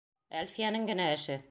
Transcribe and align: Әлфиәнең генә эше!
Әлфиәнең 0.39 0.89
генә 0.93 1.11
эше! 1.19 1.39